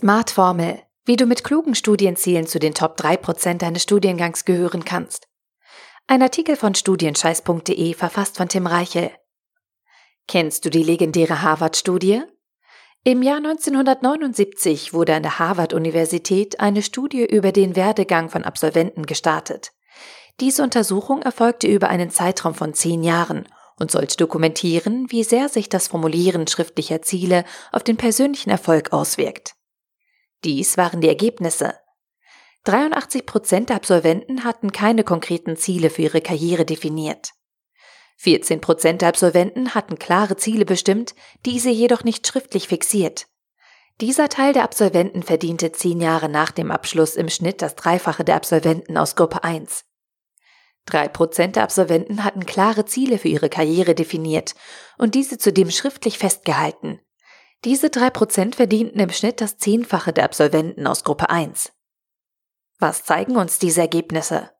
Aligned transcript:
Smart 0.00 0.30
Formel, 0.30 0.80
wie 1.04 1.16
du 1.16 1.26
mit 1.26 1.44
klugen 1.44 1.74
Studienzielen 1.74 2.46
zu 2.46 2.58
den 2.58 2.72
Top 2.72 2.98
3% 2.98 3.58
deines 3.58 3.82
Studiengangs 3.82 4.46
gehören 4.46 4.86
kannst. 4.86 5.28
Ein 6.06 6.22
Artikel 6.22 6.56
von 6.56 6.74
studienscheiß.de 6.74 7.92
verfasst 7.92 8.38
von 8.38 8.48
Tim 8.48 8.66
Reichel. 8.66 9.10
Kennst 10.26 10.64
du 10.64 10.70
die 10.70 10.82
legendäre 10.82 11.42
Harvard-Studie? 11.42 12.22
Im 13.04 13.22
Jahr 13.22 13.36
1979 13.36 14.94
wurde 14.94 15.16
an 15.16 15.22
der 15.22 15.38
Harvard-Universität 15.38 16.60
eine 16.60 16.80
Studie 16.80 17.26
über 17.26 17.52
den 17.52 17.76
Werdegang 17.76 18.30
von 18.30 18.44
Absolventen 18.44 19.04
gestartet. 19.04 19.72
Diese 20.40 20.62
Untersuchung 20.62 21.20
erfolgte 21.20 21.66
über 21.66 21.90
einen 21.90 22.08
Zeitraum 22.08 22.54
von 22.54 22.72
zehn 22.72 23.02
Jahren 23.02 23.46
und 23.78 23.90
sollte 23.90 24.16
dokumentieren, 24.16 25.10
wie 25.10 25.24
sehr 25.24 25.50
sich 25.50 25.68
das 25.68 25.88
Formulieren 25.88 26.46
schriftlicher 26.46 27.02
Ziele 27.02 27.44
auf 27.70 27.84
den 27.84 27.98
persönlichen 27.98 28.48
Erfolg 28.48 28.94
auswirkt. 28.94 29.56
Dies 30.44 30.76
waren 30.76 31.00
die 31.00 31.08
Ergebnisse. 31.08 31.74
83 32.64 33.26
Prozent 33.26 33.68
der 33.68 33.76
Absolventen 33.76 34.44
hatten 34.44 34.72
keine 34.72 35.04
konkreten 35.04 35.56
Ziele 35.56 35.90
für 35.90 36.02
ihre 36.02 36.20
Karriere 36.20 36.64
definiert. 36.64 37.32
14 38.18 38.60
Prozent 38.60 39.00
der 39.00 39.08
Absolventen 39.08 39.74
hatten 39.74 39.98
klare 39.98 40.36
Ziele 40.36 40.66
bestimmt, 40.66 41.14
diese 41.46 41.70
jedoch 41.70 42.04
nicht 42.04 42.26
schriftlich 42.26 42.68
fixiert. 42.68 43.26
Dieser 44.00 44.28
Teil 44.28 44.52
der 44.52 44.64
Absolventen 44.64 45.22
verdiente 45.22 45.72
zehn 45.72 46.00
Jahre 46.00 46.28
nach 46.28 46.50
dem 46.50 46.70
Abschluss 46.70 47.16
im 47.16 47.28
Schnitt 47.28 47.62
das 47.62 47.76
Dreifache 47.76 48.24
der 48.24 48.36
Absolventen 48.36 48.96
aus 48.96 49.16
Gruppe 49.16 49.44
1. 49.44 49.84
Drei 50.86 51.08
Prozent 51.08 51.56
der 51.56 51.62
Absolventen 51.62 52.24
hatten 52.24 52.46
klare 52.46 52.84
Ziele 52.84 53.18
für 53.18 53.28
ihre 53.28 53.48
Karriere 53.48 53.94
definiert 53.94 54.54
und 54.98 55.14
diese 55.14 55.38
zudem 55.38 55.70
schriftlich 55.70 56.18
festgehalten. 56.18 57.00
Diese 57.64 57.90
drei 57.90 58.08
Prozent 58.08 58.56
verdienten 58.56 59.00
im 59.00 59.10
Schnitt 59.10 59.42
das 59.42 59.58
Zehnfache 59.58 60.14
der 60.14 60.24
Absolventen 60.24 60.86
aus 60.86 61.04
Gruppe 61.04 61.28
1. 61.28 61.72
Was 62.78 63.04
zeigen 63.04 63.36
uns 63.36 63.58
diese 63.58 63.82
Ergebnisse? 63.82 64.50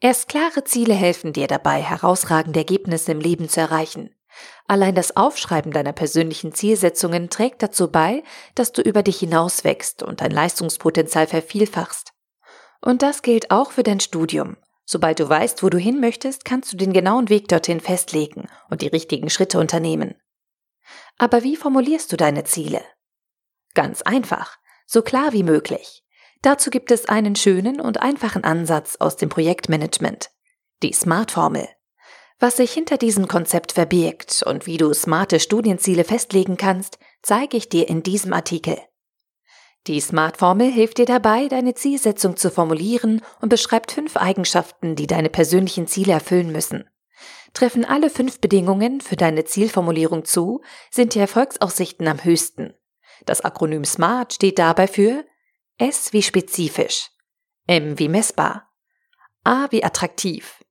Erst 0.00 0.26
klare 0.26 0.64
Ziele 0.64 0.94
helfen 0.94 1.34
dir 1.34 1.46
dabei, 1.46 1.82
herausragende 1.82 2.60
Ergebnisse 2.60 3.12
im 3.12 3.20
Leben 3.20 3.50
zu 3.50 3.60
erreichen. 3.60 4.14
Allein 4.66 4.94
das 4.94 5.14
Aufschreiben 5.14 5.72
deiner 5.72 5.92
persönlichen 5.92 6.54
Zielsetzungen 6.54 7.28
trägt 7.28 7.62
dazu 7.62 7.92
bei, 7.92 8.22
dass 8.54 8.72
du 8.72 8.80
über 8.80 9.02
dich 9.02 9.18
hinauswächst 9.18 10.02
und 10.02 10.22
dein 10.22 10.30
Leistungspotenzial 10.30 11.26
vervielfachst. 11.26 12.14
Und 12.80 13.02
das 13.02 13.20
gilt 13.20 13.50
auch 13.50 13.72
für 13.72 13.82
dein 13.82 14.00
Studium. 14.00 14.56
Sobald 14.86 15.20
du 15.20 15.28
weißt, 15.28 15.62
wo 15.62 15.68
du 15.68 15.76
hin 15.76 16.00
möchtest, 16.00 16.46
kannst 16.46 16.72
du 16.72 16.78
den 16.78 16.94
genauen 16.94 17.28
Weg 17.28 17.48
dorthin 17.48 17.80
festlegen 17.80 18.48
und 18.70 18.80
die 18.80 18.88
richtigen 18.88 19.28
Schritte 19.28 19.58
unternehmen. 19.58 20.14
Aber 21.18 21.42
wie 21.42 21.56
formulierst 21.56 22.12
du 22.12 22.16
deine 22.16 22.44
Ziele? 22.44 22.82
Ganz 23.74 24.02
einfach, 24.02 24.56
so 24.86 25.02
klar 25.02 25.32
wie 25.32 25.42
möglich. 25.42 26.04
Dazu 26.42 26.70
gibt 26.70 26.90
es 26.90 27.08
einen 27.08 27.36
schönen 27.36 27.80
und 27.80 28.00
einfachen 28.00 28.44
Ansatz 28.44 28.96
aus 28.96 29.16
dem 29.16 29.28
Projektmanagement, 29.28 30.30
die 30.82 30.92
Smart-Formel. 30.92 31.68
Was 32.38 32.58
sich 32.58 32.72
hinter 32.72 32.98
diesem 32.98 33.28
Konzept 33.28 33.72
verbirgt 33.72 34.42
und 34.44 34.66
wie 34.66 34.76
du 34.76 34.92
smarte 34.92 35.40
Studienziele 35.40 36.04
festlegen 36.04 36.56
kannst, 36.56 36.98
zeige 37.22 37.56
ich 37.56 37.68
dir 37.68 37.88
in 37.88 38.02
diesem 38.02 38.32
Artikel. 38.32 38.78
Die 39.86 40.00
Smart-Formel 40.00 40.70
hilft 40.70 40.98
dir 40.98 41.06
dabei, 41.06 41.48
deine 41.48 41.74
Zielsetzung 41.74 42.36
zu 42.36 42.50
formulieren 42.50 43.22
und 43.40 43.48
beschreibt 43.48 43.92
fünf 43.92 44.16
Eigenschaften, 44.16 44.96
die 44.96 45.06
deine 45.06 45.30
persönlichen 45.30 45.86
Ziele 45.86 46.12
erfüllen 46.12 46.52
müssen. 46.52 46.88
Treffen 47.56 47.86
alle 47.86 48.10
fünf 48.10 48.38
Bedingungen 48.38 49.00
für 49.00 49.16
deine 49.16 49.46
Zielformulierung 49.46 50.26
zu, 50.26 50.60
sind 50.90 51.14
die 51.14 51.20
Erfolgsaussichten 51.20 52.06
am 52.06 52.22
höchsten. 52.22 52.74
Das 53.24 53.40
Akronym 53.40 53.86
SMART 53.86 54.34
steht 54.34 54.58
dabei 54.58 54.86
für 54.86 55.24
S 55.78 56.12
wie 56.12 56.22
spezifisch, 56.22 57.08
M 57.66 57.98
wie 57.98 58.10
messbar, 58.10 58.68
A 59.42 59.68
wie 59.70 59.82
attraktiv, 59.82 60.62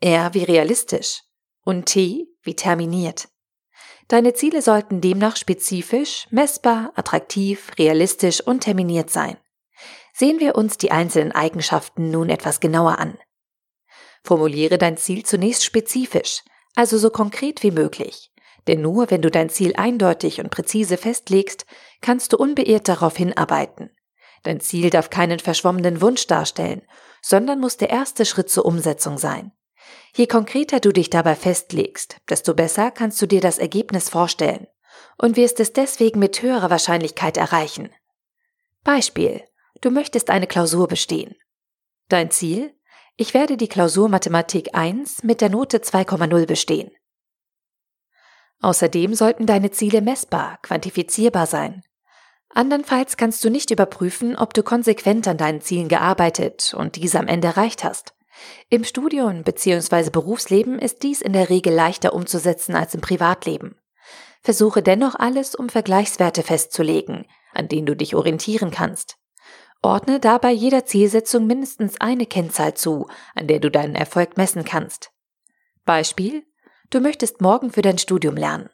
R 0.00 0.32
wie 0.32 0.44
realistisch 0.44 1.20
und 1.62 1.84
T 1.84 2.26
wie 2.42 2.56
terminiert. 2.56 3.28
Deine 4.08 4.32
Ziele 4.32 4.62
sollten 4.62 5.02
demnach 5.02 5.36
spezifisch, 5.36 6.26
messbar, 6.30 6.92
attraktiv, 6.94 7.70
realistisch 7.76 8.40
und 8.40 8.60
terminiert 8.60 9.10
sein. 9.10 9.36
Sehen 10.14 10.40
wir 10.40 10.54
uns 10.54 10.78
die 10.78 10.90
einzelnen 10.90 11.32
Eigenschaften 11.32 12.10
nun 12.10 12.30
etwas 12.30 12.60
genauer 12.60 12.98
an. 12.98 13.18
Formuliere 14.24 14.78
dein 14.78 14.96
Ziel 14.96 15.24
zunächst 15.24 15.64
spezifisch, 15.64 16.42
also 16.74 16.96
so 16.98 17.10
konkret 17.10 17.62
wie 17.62 17.70
möglich. 17.70 18.32
Denn 18.66 18.80
nur 18.80 19.10
wenn 19.10 19.20
du 19.20 19.30
dein 19.30 19.50
Ziel 19.50 19.74
eindeutig 19.76 20.40
und 20.40 20.50
präzise 20.50 20.96
festlegst, 20.96 21.66
kannst 22.00 22.32
du 22.32 22.38
unbeirrt 22.38 22.88
darauf 22.88 23.16
hinarbeiten. 23.16 23.90
Dein 24.42 24.60
Ziel 24.60 24.90
darf 24.90 25.10
keinen 25.10 25.38
verschwommenen 25.38 26.00
Wunsch 26.00 26.26
darstellen, 26.26 26.82
sondern 27.20 27.60
muss 27.60 27.76
der 27.76 27.90
erste 27.90 28.24
Schritt 28.24 28.48
zur 28.48 28.64
Umsetzung 28.64 29.18
sein. 29.18 29.52
Je 30.16 30.26
konkreter 30.26 30.80
du 30.80 30.92
dich 30.92 31.10
dabei 31.10 31.34
festlegst, 31.34 32.16
desto 32.28 32.54
besser 32.54 32.90
kannst 32.90 33.20
du 33.20 33.26
dir 33.26 33.42
das 33.42 33.58
Ergebnis 33.58 34.08
vorstellen 34.08 34.66
und 35.18 35.36
wirst 35.36 35.60
es 35.60 35.72
deswegen 35.72 36.18
mit 36.18 36.40
höherer 36.40 36.70
Wahrscheinlichkeit 36.70 37.36
erreichen. 37.36 37.90
Beispiel. 38.82 39.42
Du 39.80 39.90
möchtest 39.90 40.30
eine 40.30 40.46
Klausur 40.46 40.88
bestehen. 40.88 41.34
Dein 42.08 42.30
Ziel? 42.30 42.74
Ich 43.16 43.32
werde 43.32 43.56
die 43.56 43.68
Klausur 43.68 44.08
Mathematik 44.08 44.70
1 44.74 45.22
mit 45.22 45.40
der 45.40 45.48
Note 45.48 45.78
2,0 45.78 46.46
bestehen. 46.46 46.90
Außerdem 48.60 49.14
sollten 49.14 49.46
deine 49.46 49.70
Ziele 49.70 50.00
messbar, 50.00 50.58
quantifizierbar 50.62 51.46
sein. 51.46 51.84
Andernfalls 52.48 53.16
kannst 53.16 53.44
du 53.44 53.50
nicht 53.50 53.70
überprüfen, 53.70 54.34
ob 54.34 54.52
du 54.52 54.64
konsequent 54.64 55.28
an 55.28 55.36
deinen 55.36 55.60
Zielen 55.60 55.86
gearbeitet 55.86 56.74
und 56.76 56.96
diese 56.96 57.20
am 57.20 57.28
Ende 57.28 57.46
erreicht 57.46 57.84
hast. 57.84 58.14
Im 58.68 58.82
Studium 58.82 59.44
bzw. 59.44 60.10
Berufsleben 60.10 60.80
ist 60.80 61.04
dies 61.04 61.22
in 61.22 61.34
der 61.34 61.50
Regel 61.50 61.72
leichter 61.72 62.14
umzusetzen 62.14 62.74
als 62.74 62.96
im 62.96 63.00
Privatleben. 63.00 63.78
Versuche 64.42 64.82
dennoch 64.82 65.14
alles, 65.14 65.54
um 65.54 65.68
Vergleichswerte 65.68 66.42
festzulegen, 66.42 67.26
an 67.52 67.68
denen 67.68 67.86
du 67.86 67.94
dich 67.94 68.16
orientieren 68.16 68.72
kannst. 68.72 69.18
Ordne 69.84 70.18
dabei 70.18 70.50
jeder 70.50 70.86
Zielsetzung 70.86 71.46
mindestens 71.46 72.00
eine 72.00 72.24
Kennzahl 72.24 72.72
zu, 72.72 73.06
an 73.34 73.46
der 73.48 73.60
du 73.60 73.70
deinen 73.70 73.94
Erfolg 73.94 74.38
messen 74.38 74.64
kannst. 74.64 75.10
Beispiel, 75.84 76.46
du 76.88 77.00
möchtest 77.00 77.42
morgen 77.42 77.70
für 77.70 77.82
dein 77.82 77.98
Studium 77.98 78.34
lernen. 78.34 78.70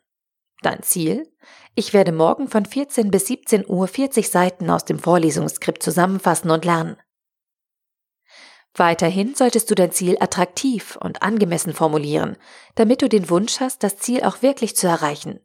Dein 0.63 0.85
Ziel? 0.85 1.29
Ich 1.75 1.93
werde 1.93 2.13
morgen 2.13 2.47
von 2.47 2.65
14 2.65 3.11
bis 3.11 3.27
17 3.27 3.69
Uhr 3.69 3.89
40 3.89 4.31
Seiten 4.31 4.71
aus 4.71 4.85
dem 4.85 5.01
Vorlesungsskript 5.01 5.83
zusammenfassen 5.83 6.51
und 6.53 6.65
lernen. 6.65 6.97
Weiterhin 8.75 9.35
solltest 9.35 9.69
du 9.69 9.75
dein 9.75 9.91
Ziel 9.91 10.17
attraktiv 10.21 10.97
und 10.97 11.23
angemessen 11.23 11.75
formulieren, 11.75 12.37
damit 12.77 13.03
du 13.03 13.09
den 13.09 13.29
Wunsch 13.31 13.59
hast, 13.59 13.83
das 13.83 13.97
Ziel 13.97 14.23
auch 14.23 14.43
wirklich 14.43 14.77
zu 14.77 14.87
erreichen. 14.87 15.41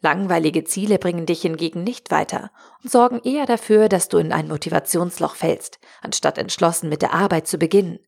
Langweilige 0.00 0.64
Ziele 0.64 0.98
bringen 0.98 1.26
dich 1.26 1.42
hingegen 1.42 1.84
nicht 1.84 2.10
weiter 2.10 2.50
und 2.82 2.90
sorgen 2.90 3.20
eher 3.22 3.46
dafür, 3.46 3.88
dass 3.88 4.08
du 4.08 4.18
in 4.18 4.32
ein 4.32 4.48
Motivationsloch 4.48 5.34
fällst, 5.34 5.78
anstatt 6.02 6.38
entschlossen 6.38 6.88
mit 6.88 7.02
der 7.02 7.14
Arbeit 7.14 7.46
zu 7.46 7.58
beginnen. 7.58 7.98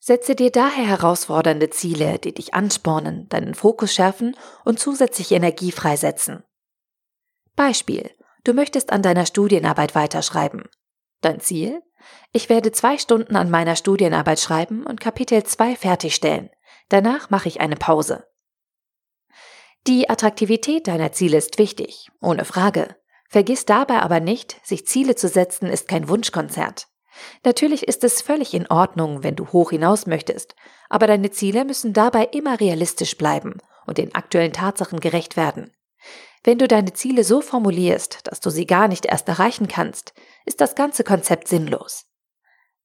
Setze 0.00 0.34
dir 0.34 0.50
daher 0.50 0.86
herausfordernde 0.86 1.70
Ziele, 1.70 2.18
die 2.18 2.34
dich 2.34 2.54
anspornen, 2.54 3.28
deinen 3.28 3.54
Fokus 3.54 3.94
schärfen 3.94 4.36
und 4.64 4.80
zusätzlich 4.80 5.30
Energie 5.30 5.70
freisetzen. 5.70 6.42
Beispiel. 7.54 8.10
Du 8.42 8.52
möchtest 8.52 8.90
an 8.90 9.02
deiner 9.02 9.26
Studienarbeit 9.26 9.94
weiterschreiben. 9.94 10.64
Dein 11.20 11.38
Ziel? 11.38 11.80
Ich 12.32 12.48
werde 12.48 12.72
zwei 12.72 12.98
Stunden 12.98 13.36
an 13.36 13.48
meiner 13.50 13.76
Studienarbeit 13.76 14.40
schreiben 14.40 14.84
und 14.84 15.00
Kapitel 15.00 15.44
2 15.44 15.76
fertigstellen. 15.76 16.50
Danach 16.88 17.30
mache 17.30 17.46
ich 17.46 17.60
eine 17.60 17.76
Pause. 17.76 18.24
Die 19.86 20.08
Attraktivität 20.08 20.86
deiner 20.86 21.10
Ziele 21.10 21.38
ist 21.38 21.58
wichtig, 21.58 22.08
ohne 22.20 22.44
Frage. 22.44 22.96
Vergiss 23.28 23.64
dabei 23.64 24.00
aber 24.00 24.20
nicht, 24.20 24.60
sich 24.62 24.86
Ziele 24.86 25.16
zu 25.16 25.26
setzen 25.26 25.66
ist 25.66 25.88
kein 25.88 26.08
Wunschkonzert. 26.08 26.86
Natürlich 27.44 27.88
ist 27.88 28.04
es 28.04 28.22
völlig 28.22 28.54
in 28.54 28.68
Ordnung, 28.68 29.22
wenn 29.24 29.34
du 29.34 29.48
hoch 29.48 29.70
hinaus 29.70 30.06
möchtest, 30.06 30.54
aber 30.88 31.06
deine 31.06 31.30
Ziele 31.30 31.64
müssen 31.64 31.92
dabei 31.92 32.26
immer 32.26 32.60
realistisch 32.60 33.18
bleiben 33.18 33.58
und 33.86 33.98
den 33.98 34.14
aktuellen 34.14 34.52
Tatsachen 34.52 35.00
gerecht 35.00 35.36
werden. 35.36 35.72
Wenn 36.44 36.58
du 36.58 36.68
deine 36.68 36.92
Ziele 36.92 37.24
so 37.24 37.40
formulierst, 37.40 38.20
dass 38.24 38.40
du 38.40 38.50
sie 38.50 38.66
gar 38.66 38.88
nicht 38.88 39.06
erst 39.06 39.28
erreichen 39.28 39.68
kannst, 39.68 40.12
ist 40.44 40.60
das 40.60 40.74
ganze 40.74 41.04
Konzept 41.04 41.48
sinnlos. 41.48 42.06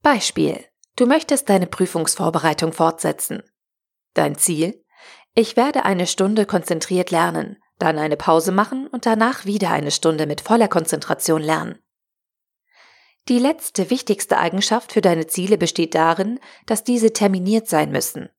Beispiel. 0.02 0.66
Du 0.96 1.06
möchtest 1.06 1.50
deine 1.50 1.68
Prüfungsvorbereitung 1.68 2.74
fortsetzen. 2.74 3.44
Dein 4.14 4.36
Ziel? 4.36 4.84
Ich 5.40 5.56
werde 5.56 5.86
eine 5.86 6.08
Stunde 6.08 6.48
konzentriert 6.48 7.12
lernen, 7.12 7.58
dann 7.78 8.00
eine 8.00 8.18
Pause 8.18 8.52
machen 8.52 8.88
und 8.88 9.06
danach 9.06 9.46
wieder 9.46 9.70
eine 9.70 9.92
Stunde 9.92 10.26
mit 10.26 10.42
voller 10.42 10.68
Konzentration 10.68 11.44
lernen. 11.44 11.78
Die 13.28 13.38
letzte 13.38 13.92
wichtigste 13.92 14.40
Eigenschaft 14.40 14.94
für 14.94 15.02
deine 15.02 15.28
Ziele 15.28 15.60
besteht 15.60 15.94
darin, 15.94 16.40
dass 16.66 16.84
diese 16.84 17.14
terminiert 17.14 17.68
sein 17.68 17.92
müssen. 17.92 18.30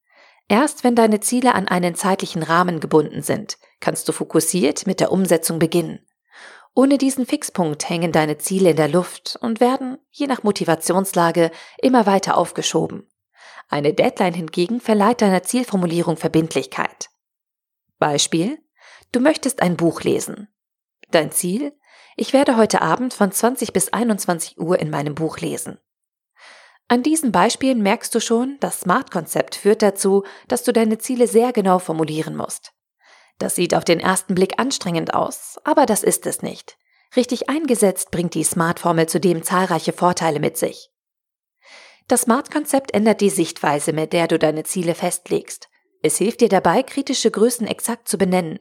Erst 0.49 0.83
wenn 0.83 0.97
deine 0.97 1.21
Ziele 1.21 1.55
an 1.55 1.69
einen 1.69 1.95
zeitlichen 1.95 2.43
Rahmen 2.43 2.81
gebunden 2.81 3.23
sind, 3.23 3.59
kannst 3.79 4.09
du 4.09 4.13
fokussiert 4.13 4.89
mit 4.89 4.99
der 4.99 5.13
Umsetzung 5.13 5.61
beginnen. 5.61 6.05
Ohne 6.75 6.99
diesen 6.99 7.27
Fixpunkt 7.27 7.89
hängen 7.89 8.11
deine 8.11 8.39
Ziele 8.39 8.71
in 8.71 8.77
der 8.77 8.89
Luft 8.89 9.39
und 9.41 9.61
werden, 9.61 9.99
je 10.11 10.27
nach 10.27 10.43
Motivationslage, 10.43 11.53
immer 11.81 12.07
weiter 12.07 12.37
aufgeschoben. 12.37 13.09
Eine 13.69 13.93
Deadline 13.93 14.35
hingegen 14.35 14.81
verleiht 14.81 15.21
deiner 15.21 15.43
Zielformulierung 15.43 16.17
Verbindlichkeit. 16.17 17.11
Beispiel 17.99 18.59
Du 19.13 19.21
möchtest 19.21 19.63
ein 19.63 19.77
Buch 19.77 20.03
lesen. 20.03 20.49
Dein 21.11 21.31
Ziel? 21.33 21.73
Ich 22.17 22.33
werde 22.33 22.57
heute 22.57 22.83
Abend 22.83 23.15
von 23.15 23.33
20 23.33 23.73
bis 23.73 23.93
21 23.93 24.59
Uhr 24.59 24.79
in 24.79 24.91
meinem 24.91 25.15
Buch 25.15 25.39
lesen. 25.39 25.79
An 26.89 27.03
diesen 27.03 27.33
Beispielen 27.33 27.83
merkst 27.83 28.15
du 28.15 28.21
schon, 28.21 28.57
das 28.61 28.81
Smart-Konzept 28.81 29.55
führt 29.55 29.83
dazu, 29.83 30.25
dass 30.49 30.65
du 30.65 30.73
deine 30.73 30.99
Ziele 30.99 31.27
sehr 31.27 31.53
genau 31.53 31.79
formulieren 31.79 32.37
musst. 32.37 32.73
Das 33.39 33.55
sieht 33.55 33.75
auf 33.75 33.85
den 33.85 34.01
ersten 34.01 34.35
Blick 34.35 34.59
anstrengend 34.59 35.15
aus, 35.15 35.59
aber 35.65 35.87
das 35.87 36.03
ist 36.03 36.27
es 36.27 36.43
nicht. 36.43 36.77
Richtig 37.17 37.49
eingesetzt 37.49 38.11
bringt 38.11 38.35
die 38.35 38.45
Smart-Formel 38.45 39.07
zudem 39.07 39.43
zahlreiche 39.43 39.93
Vorteile 39.93 40.41
mit 40.41 40.57
sich. 40.57 40.91
Das 42.09 42.23
Smart-Konzept 42.23 42.95
ändert 42.95 43.21
die 43.21 43.29
Sichtweise, 43.29 43.93
mit 43.93 44.15
der 44.15 44.29
du 44.29 44.39
deine 44.39 44.65
Ziele 44.65 44.95
festlegst. 44.95 45.69
Es 46.03 46.17
hilft 46.17 46.41
dir 46.41 46.49
dabei, 46.49 46.83
kritische 46.83 47.31
Größen 47.31 47.67
exakt 47.67 48.09
zu 48.09 48.17
benennen 48.17 48.59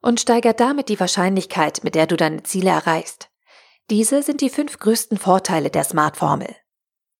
und 0.00 0.20
steigert 0.20 0.60
damit 0.60 0.88
die 0.88 1.00
Wahrscheinlichkeit, 1.00 1.82
mit 1.82 1.96
der 1.96 2.06
du 2.06 2.16
deine 2.16 2.44
Ziele 2.44 2.70
erreichst. 2.70 3.30
Diese 3.90 4.22
sind 4.22 4.40
die 4.40 4.50
fünf 4.50 4.78
größten 4.78 5.18
Vorteile 5.18 5.70
der 5.70 5.82
Smart-Formel. 5.82 6.54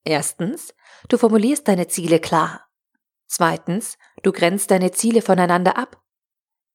Erstens, 0.05 0.75
du 1.09 1.19
formulierst 1.19 1.67
deine 1.67 1.89
Ziele 1.89 2.21
klar. 2.21 2.69
Zweitens, 3.27 3.99
du 4.23 4.33
grenzt 4.33 4.71
deine 4.71 4.93
Ziele 4.93 5.23
voneinander 5.23 5.77
ab. 5.77 6.01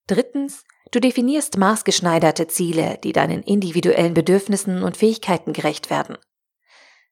Drittens, 0.08 0.66
du 0.92 1.00
definierst 1.00 1.58
maßgeschneiderte 1.58 2.48
Ziele, 2.48 3.00
die 3.04 3.14
deinen 3.14 3.44
individuellen 3.44 4.14
Bedürfnissen 4.14 4.84
und 4.84 4.98
Fähigkeiten 4.98 5.54
gerecht 5.54 5.90
werden. 5.90 6.18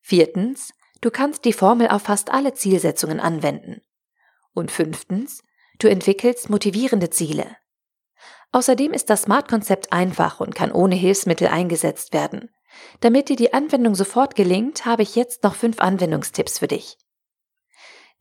Viertens, 0.01 0.73
du 1.01 1.11
kannst 1.11 1.45
die 1.45 1.53
Formel 1.53 1.87
auf 1.87 2.03
fast 2.03 2.31
alle 2.31 2.53
Zielsetzungen 2.53 3.19
anwenden. 3.19 3.81
Und 4.53 4.71
fünftens, 4.71 5.43
du 5.79 5.87
entwickelst 5.87 6.49
motivierende 6.49 7.09
Ziele. 7.09 7.55
Außerdem 8.51 8.93
ist 8.93 9.09
das 9.09 9.23
Smart-Konzept 9.23 9.91
einfach 9.93 10.39
und 10.39 10.55
kann 10.55 10.71
ohne 10.71 10.95
Hilfsmittel 10.95 11.47
eingesetzt 11.47 12.13
werden. 12.13 12.49
Damit 13.01 13.29
dir 13.29 13.35
die 13.35 13.53
Anwendung 13.53 13.95
sofort 13.95 14.35
gelingt, 14.35 14.85
habe 14.85 15.03
ich 15.03 15.15
jetzt 15.15 15.43
noch 15.43 15.55
fünf 15.55 15.79
Anwendungstipps 15.79 16.59
für 16.59 16.67
dich. 16.67 16.97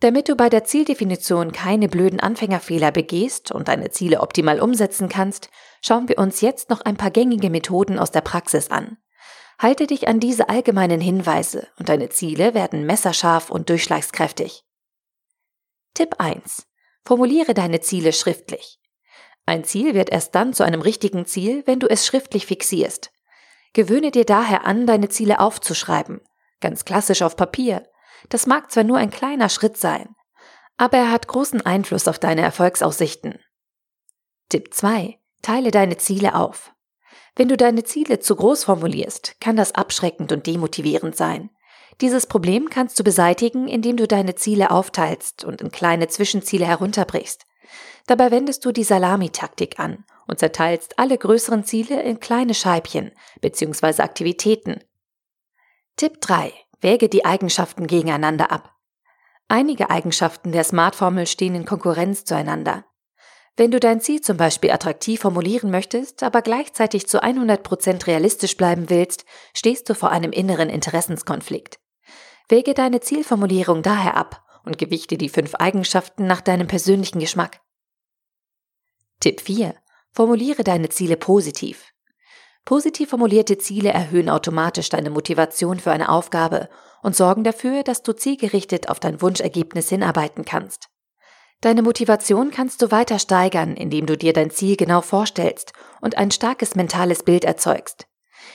Damit 0.00 0.28
du 0.28 0.36
bei 0.36 0.50
der 0.50 0.64
Zieldefinition 0.64 1.52
keine 1.52 1.88
blöden 1.88 2.20
Anfängerfehler 2.20 2.92
begehst 2.92 3.50
und 3.50 3.68
deine 3.68 3.90
Ziele 3.90 4.20
optimal 4.20 4.60
umsetzen 4.60 5.08
kannst, 5.08 5.48
schauen 5.80 6.08
wir 6.08 6.18
uns 6.18 6.42
jetzt 6.42 6.68
noch 6.68 6.82
ein 6.82 6.98
paar 6.98 7.10
gängige 7.10 7.48
Methoden 7.48 7.98
aus 7.98 8.10
der 8.10 8.20
Praxis 8.20 8.70
an. 8.70 8.98
Halte 9.58 9.86
dich 9.86 10.06
an 10.06 10.20
diese 10.20 10.48
allgemeinen 10.48 11.00
Hinweise 11.00 11.68
und 11.78 11.88
deine 11.88 12.10
Ziele 12.10 12.54
werden 12.54 12.84
messerscharf 12.84 13.50
und 13.50 13.70
durchschlagskräftig. 13.70 14.64
Tipp 15.94 16.16
1. 16.18 16.66
Formuliere 17.04 17.54
deine 17.54 17.80
Ziele 17.80 18.12
schriftlich. 18.12 18.78
Ein 19.46 19.64
Ziel 19.64 19.94
wird 19.94 20.10
erst 20.10 20.34
dann 20.34 20.52
zu 20.52 20.64
einem 20.64 20.82
richtigen 20.82 21.24
Ziel, 21.24 21.62
wenn 21.66 21.80
du 21.80 21.86
es 21.88 22.04
schriftlich 22.04 22.46
fixierst. 22.46 23.12
Gewöhne 23.72 24.10
dir 24.10 24.24
daher 24.24 24.66
an, 24.66 24.86
deine 24.86 25.08
Ziele 25.08 25.40
aufzuschreiben. 25.40 26.20
Ganz 26.60 26.84
klassisch 26.84 27.22
auf 27.22 27.36
Papier, 27.36 27.88
das 28.28 28.46
mag 28.46 28.70
zwar 28.70 28.84
nur 28.84 28.98
ein 28.98 29.10
kleiner 29.10 29.48
Schritt 29.48 29.76
sein, 29.76 30.14
aber 30.76 30.98
er 30.98 31.10
hat 31.10 31.28
großen 31.28 31.60
Einfluss 31.64 32.08
auf 32.08 32.18
deine 32.18 32.42
Erfolgsaussichten. 32.42 33.38
Tipp 34.48 34.74
2. 34.74 35.18
Teile 35.42 35.70
deine 35.70 35.96
Ziele 35.96 36.34
auf. 36.34 36.72
Wenn 37.36 37.48
du 37.48 37.56
deine 37.58 37.84
Ziele 37.84 38.18
zu 38.18 38.34
groß 38.34 38.64
formulierst, 38.64 39.40
kann 39.40 39.56
das 39.56 39.74
abschreckend 39.74 40.32
und 40.32 40.46
demotivierend 40.46 41.14
sein. 41.14 41.50
Dieses 42.00 42.26
Problem 42.26 42.70
kannst 42.70 42.98
du 42.98 43.04
beseitigen, 43.04 43.68
indem 43.68 43.98
du 43.98 44.08
deine 44.08 44.34
Ziele 44.34 44.70
aufteilst 44.70 45.44
und 45.44 45.60
in 45.60 45.70
kleine 45.70 46.08
Zwischenziele 46.08 46.66
herunterbrichst. 46.66 47.46
Dabei 48.06 48.30
wendest 48.30 48.64
du 48.64 48.72
die 48.72 48.84
Salamitaktik 48.84 49.78
an 49.78 50.04
und 50.26 50.38
zerteilst 50.38 50.98
alle 50.98 51.18
größeren 51.18 51.64
Ziele 51.64 52.02
in 52.02 52.20
kleine 52.20 52.54
Scheibchen 52.54 53.12
bzw. 53.40 54.02
Aktivitäten. 54.02 54.80
Tipp 55.96 56.20
3. 56.20 56.52
Wäge 56.80 57.08
die 57.08 57.24
Eigenschaften 57.24 57.86
gegeneinander 57.86 58.50
ab. 58.50 58.74
Einige 59.48 59.90
Eigenschaften 59.90 60.52
der 60.52 60.64
Smart-Formel 60.64 61.26
stehen 61.26 61.54
in 61.54 61.64
Konkurrenz 61.64 62.24
zueinander. 62.24 62.84
Wenn 63.56 63.70
du 63.70 63.80
dein 63.80 64.02
Ziel 64.02 64.20
zum 64.20 64.36
Beispiel 64.36 64.70
attraktiv 64.70 65.20
formulieren 65.20 65.70
möchtest, 65.70 66.22
aber 66.22 66.42
gleichzeitig 66.42 67.08
zu 67.08 67.22
100% 67.22 68.06
realistisch 68.06 68.56
bleiben 68.56 68.90
willst, 68.90 69.24
stehst 69.54 69.88
du 69.88 69.94
vor 69.94 70.10
einem 70.10 70.30
inneren 70.30 70.68
Interessenskonflikt. 70.68 71.78
Wäge 72.48 72.74
deine 72.74 73.00
Zielformulierung 73.00 73.82
daher 73.82 74.16
ab 74.16 74.44
und 74.64 74.76
gewichte 74.76 75.16
die 75.16 75.30
fünf 75.30 75.54
Eigenschaften 75.54 76.26
nach 76.26 76.42
deinem 76.42 76.66
persönlichen 76.66 77.18
Geschmack. 77.18 77.60
Tipp 79.20 79.40
4. 79.40 79.74
Formuliere 80.12 80.62
deine 80.62 80.90
Ziele 80.90 81.16
positiv. 81.16 81.86
Positiv 82.66 83.10
formulierte 83.10 83.56
Ziele 83.58 83.90
erhöhen 83.90 84.28
automatisch 84.28 84.90
deine 84.90 85.08
Motivation 85.08 85.78
für 85.78 85.92
eine 85.92 86.10
Aufgabe 86.10 86.68
und 87.02 87.16
sorgen 87.16 87.44
dafür, 87.44 87.84
dass 87.84 88.02
du 88.02 88.12
zielgerichtet 88.12 88.88
auf 88.90 89.00
dein 89.00 89.22
Wunschergebnis 89.22 89.88
hinarbeiten 89.88 90.44
kannst. 90.44 90.88
Deine 91.60 91.82
Motivation 91.82 92.50
kannst 92.50 92.82
du 92.82 92.90
weiter 92.90 93.18
steigern, 93.18 93.76
indem 93.76 94.06
du 94.06 94.16
dir 94.16 94.32
dein 94.32 94.50
Ziel 94.50 94.76
genau 94.76 95.00
vorstellst 95.00 95.72
und 96.00 96.18
ein 96.18 96.30
starkes 96.30 96.74
mentales 96.74 97.22
Bild 97.22 97.44
erzeugst. 97.44 98.06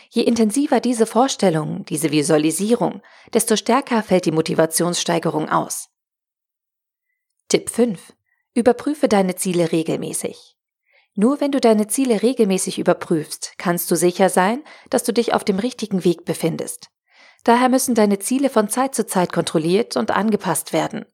Je 0.10 0.24
intensiver 0.24 0.80
diese 0.80 1.06
Vorstellung, 1.06 1.86
diese 1.86 2.12
Visualisierung, 2.12 3.02
desto 3.34 3.56
stärker 3.56 4.04
fällt 4.04 4.26
die 4.26 4.32
Motivationssteigerung 4.32 5.50
aus. 5.50 5.90
Tipp 7.48 7.70
5. 7.70 8.14
Überprüfe 8.54 9.08
deine 9.08 9.36
Ziele 9.36 9.72
regelmäßig. 9.72 10.58
Nur 11.16 11.42
wenn 11.42 11.52
du 11.52 11.60
deine 11.60 11.88
Ziele 11.88 12.22
regelmäßig 12.22 12.80
überprüfst, 12.80 13.54
kannst 13.58 13.92
du 13.92 13.96
sicher 13.96 14.30
sein, 14.30 14.64
dass 14.90 15.04
du 15.04 15.12
dich 15.12 15.34
auf 15.34 15.44
dem 15.44 15.60
richtigen 15.60 16.06
Weg 16.06 16.24
befindest. 16.24 16.90
Daher 17.44 17.70
müssen 17.70 17.96
deine 17.96 18.20
Ziele 18.20 18.50
von 18.50 18.70
Zeit 18.70 18.96
zu 18.96 19.06
Zeit 19.06 19.34
kontrolliert 19.34 19.98
und 19.98 20.12
angepasst 20.12 20.72
werden. 20.74 21.06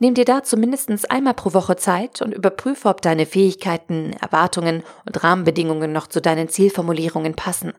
Nimm 0.00 0.14
dir 0.14 0.24
dazu 0.24 0.56
mindestens 0.56 1.04
einmal 1.04 1.34
pro 1.34 1.54
Woche 1.54 1.76
Zeit 1.76 2.22
und 2.22 2.32
überprüfe, 2.32 2.88
ob 2.88 3.02
deine 3.02 3.26
Fähigkeiten, 3.26 4.12
Erwartungen 4.12 4.84
und 5.04 5.24
Rahmenbedingungen 5.24 5.92
noch 5.92 6.06
zu 6.06 6.20
deinen 6.20 6.48
Zielformulierungen 6.48 7.34
passen. 7.34 7.72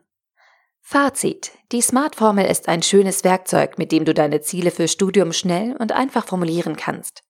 Fazit. 0.82 1.52
Die 1.72 1.80
Smart-Formel 1.80 2.44
ist 2.46 2.68
ein 2.68 2.82
schönes 2.82 3.24
Werkzeug, 3.24 3.78
mit 3.78 3.92
dem 3.92 4.04
du 4.04 4.12
deine 4.12 4.40
Ziele 4.40 4.70
für 4.70 4.88
Studium 4.88 5.32
schnell 5.32 5.76
und 5.76 5.92
einfach 5.92 6.26
formulieren 6.26 6.76
kannst. 6.76 7.22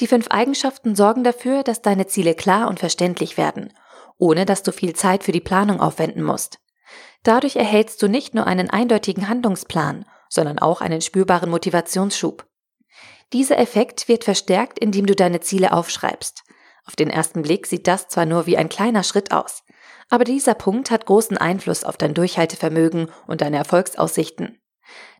Die 0.00 0.06
fünf 0.06 0.28
Eigenschaften 0.28 0.96
sorgen 0.96 1.22
dafür, 1.22 1.62
dass 1.62 1.82
deine 1.82 2.06
Ziele 2.06 2.34
klar 2.34 2.68
und 2.68 2.80
verständlich 2.80 3.36
werden, 3.36 3.72
ohne 4.18 4.46
dass 4.46 4.62
du 4.62 4.72
viel 4.72 4.94
Zeit 4.94 5.22
für 5.22 5.32
die 5.32 5.40
Planung 5.40 5.80
aufwenden 5.80 6.22
musst. 6.22 6.58
Dadurch 7.22 7.56
erhältst 7.56 8.02
du 8.02 8.08
nicht 8.08 8.34
nur 8.34 8.46
einen 8.46 8.70
eindeutigen 8.70 9.28
Handlungsplan, 9.28 10.06
sondern 10.28 10.58
auch 10.58 10.80
einen 10.80 11.00
spürbaren 11.00 11.50
Motivationsschub. 11.50 12.46
Dieser 13.32 13.58
Effekt 13.58 14.08
wird 14.08 14.24
verstärkt, 14.24 14.78
indem 14.78 15.06
du 15.06 15.14
deine 15.14 15.40
Ziele 15.40 15.72
aufschreibst. 15.72 16.44
Auf 16.86 16.96
den 16.96 17.10
ersten 17.10 17.42
Blick 17.42 17.66
sieht 17.66 17.86
das 17.86 18.08
zwar 18.08 18.26
nur 18.26 18.46
wie 18.46 18.56
ein 18.56 18.68
kleiner 18.68 19.02
Schritt 19.02 19.32
aus, 19.32 19.62
aber 20.10 20.24
dieser 20.24 20.54
Punkt 20.54 20.90
hat 20.90 21.06
großen 21.06 21.38
Einfluss 21.38 21.84
auf 21.84 21.96
dein 21.96 22.14
Durchhaltevermögen 22.14 23.10
und 23.26 23.40
deine 23.40 23.56
Erfolgsaussichten. 23.56 24.60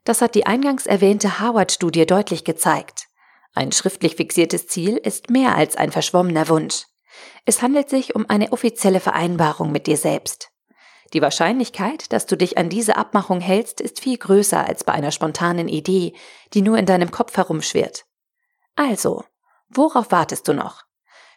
Das 0.05 0.21
hat 0.21 0.35
die 0.35 0.47
eingangs 0.47 0.87
erwähnte 0.87 1.41
Harvard-Studie 1.41 2.07
deutlich 2.07 2.45
gezeigt. 2.45 3.07
Ein 3.55 3.73
schriftlich 3.73 4.17
fixiertes 4.17 4.67
Ziel 4.67 4.97
ist 4.97 5.31
mehr 5.31 5.57
als 5.57 5.77
ein 5.77 5.93
verschwommener 5.93 6.49
Wunsch. 6.49 6.85
Es 7.47 7.63
handelt 7.63 7.89
sich 7.89 8.15
um 8.15 8.29
eine 8.29 8.53
offizielle 8.53 9.01
Vereinbarung 9.01 9.73
mit 9.73 9.87
dir 9.87 9.97
selbst. 9.97 10.51
Die 11.15 11.23
Wahrscheinlichkeit, 11.23 12.13
dass 12.13 12.27
du 12.27 12.37
dich 12.37 12.59
an 12.59 12.69
diese 12.69 12.97
Abmachung 12.97 13.41
hältst, 13.41 13.81
ist 13.81 14.01
viel 14.01 14.19
größer 14.19 14.67
als 14.67 14.83
bei 14.83 14.93
einer 14.93 15.13
spontanen 15.13 15.69
Idee, 15.69 16.13
die 16.53 16.61
nur 16.61 16.77
in 16.77 16.87
deinem 16.87 17.13
Kopf 17.13 17.37
herumschwirrt. 17.37 18.05
Also, 18.75 19.25
worauf 19.69 20.11
wartest 20.11 20.49
du 20.49 20.55
noch? 20.55 20.83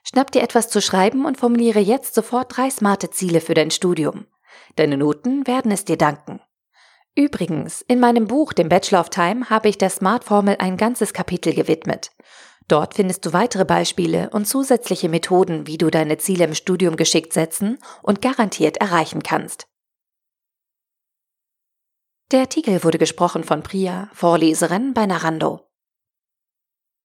Schnapp 0.04 0.32
dir 0.32 0.42
etwas 0.42 0.70
zu 0.70 0.82
schreiben 0.82 1.26
und 1.26 1.38
formuliere 1.38 1.80
jetzt 1.80 2.16
sofort 2.16 2.58
drei 2.58 2.72
smarte 2.72 3.12
Ziele 3.12 3.40
für 3.40 3.54
dein 3.54 3.70
Studium. 3.70 4.26
Deine 4.78 4.98
Noten 4.98 5.46
werden 5.46 5.72
es 5.72 5.86
dir 5.86 5.98
danken. 5.98 6.42
Übrigens, 7.14 7.82
in 7.82 8.00
meinem 8.00 8.26
Buch, 8.26 8.54
dem 8.54 8.70
Bachelor 8.70 9.02
of 9.02 9.10
Time, 9.10 9.50
habe 9.50 9.70
ich 9.70 9.78
der 9.78 9.90
Smart-Formel 9.92 10.56
ein 10.60 10.78
ganzes 10.78 11.14
Kapitel 11.14 11.54
gewidmet. 11.54 12.12
Dort 12.68 12.96
findest 12.96 13.26
du 13.26 13.34
weitere 13.34 13.64
Beispiele 13.64 14.30
und 14.32 14.46
zusätzliche 14.46 15.08
Methoden, 15.08 15.68
wie 15.68 15.78
du 15.78 15.90
deine 15.90 16.18
Ziele 16.18 16.46
im 16.46 16.54
Studium 16.54 16.98
geschickt 16.98 17.32
setzen 17.32 17.78
und 18.02 18.22
garantiert 18.22 18.78
erreichen 18.78 19.24
kannst. 19.24 19.68
Der 22.32 22.42
Artikel 22.42 22.84
wurde 22.84 22.98
gesprochen 22.98 23.46
von 23.46 23.64
Priya, 23.64 24.10
Vorleserin 24.14 24.94
bei 24.94 25.06
Narando. 25.06 25.67